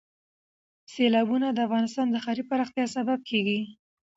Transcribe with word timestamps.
سیلابونه 0.93 1.47
د 1.51 1.57
افغانستان 1.67 2.07
د 2.11 2.15
ښاري 2.23 2.43
پراختیا 2.49 2.85
سبب 2.95 3.19
کېږي. 3.29 3.59